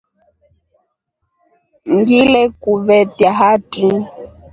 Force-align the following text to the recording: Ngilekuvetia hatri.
Ngilekuvetia 1.95 3.29
hatri. 3.39 3.91